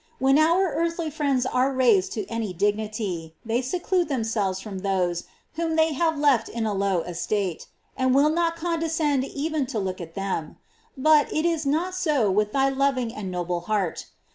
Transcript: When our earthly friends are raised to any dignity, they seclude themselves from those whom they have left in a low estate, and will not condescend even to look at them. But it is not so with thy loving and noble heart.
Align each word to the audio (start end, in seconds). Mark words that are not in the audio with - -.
When 0.17 0.39
our 0.39 0.73
earthly 0.73 1.11
friends 1.11 1.45
are 1.45 1.71
raised 1.71 2.11
to 2.13 2.25
any 2.25 2.53
dignity, 2.53 3.35
they 3.45 3.61
seclude 3.61 4.07
themselves 4.07 4.59
from 4.59 4.79
those 4.79 5.25
whom 5.53 5.75
they 5.75 5.93
have 5.93 6.17
left 6.17 6.49
in 6.49 6.65
a 6.65 6.73
low 6.73 7.01
estate, 7.03 7.67
and 7.95 8.15
will 8.15 8.31
not 8.31 8.55
condescend 8.55 9.23
even 9.23 9.67
to 9.67 9.77
look 9.77 10.01
at 10.01 10.15
them. 10.15 10.57
But 10.97 11.31
it 11.31 11.45
is 11.45 11.67
not 11.67 11.93
so 11.93 12.31
with 12.31 12.51
thy 12.51 12.69
loving 12.69 13.13
and 13.13 13.29
noble 13.29 13.59
heart. 13.59 14.07